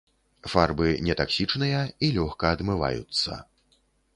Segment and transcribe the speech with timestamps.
[0.51, 3.39] Фарбы не таксічныя і лёгка адмываюцца.